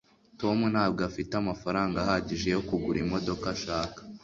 [0.39, 3.99] tom ntabwo afite amafaranga ahagije yo kugura imodoka ashaka